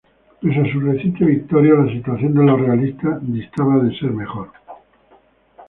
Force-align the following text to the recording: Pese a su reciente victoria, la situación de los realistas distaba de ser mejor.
Pese 0.39 0.59
a 0.61 0.71
su 0.71 0.79
reciente 0.79 1.23
victoria, 1.25 1.75
la 1.75 1.93
situación 1.93 2.33
de 2.33 2.43
los 2.43 2.59
realistas 2.59 3.19
distaba 3.21 3.77
de 3.83 3.95
ser 3.99 4.09
mejor. 4.09 4.49